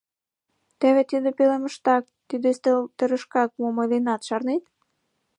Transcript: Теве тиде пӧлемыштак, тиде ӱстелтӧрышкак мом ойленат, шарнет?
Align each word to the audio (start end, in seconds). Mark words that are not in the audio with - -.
Теве 0.79 1.01
тиде 1.09 1.29
пӧлемыштак, 1.37 2.03
тиде 2.27 2.47
ӱстелтӧрышкак 2.53 3.49
мом 3.61 3.75
ойленат, 3.81 4.21
шарнет? 4.27 4.63